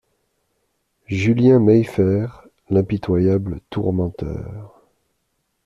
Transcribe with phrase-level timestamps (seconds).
[1.05, 4.81] Julien Mayfair, l'impitoyable tourmenteur.